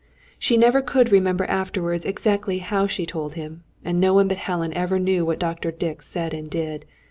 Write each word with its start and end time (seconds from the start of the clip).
She 0.39 0.57
never 0.57 0.81
could 0.81 1.11
remember 1.11 1.45
afterwards 1.45 2.05
exactly 2.05 2.57
how 2.57 2.87
she 2.87 3.05
told 3.05 3.33
him, 3.35 3.63
and 3.85 3.99
no 4.01 4.15
one 4.15 4.27
but 4.29 4.37
Helen 4.37 4.73
ever 4.73 4.97
knew 4.97 5.23
what 5.27 5.37
Dr. 5.37 5.69
Dick 5.69 6.01
said 6.01 6.33
and 6.33 6.49
did. 6.49 6.85